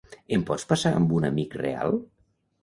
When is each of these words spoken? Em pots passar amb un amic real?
Em 0.37 0.45
pots 0.49 0.65
passar 0.71 0.91
amb 1.01 1.13
un 1.19 1.29
amic 1.29 1.59
real? 1.63 1.95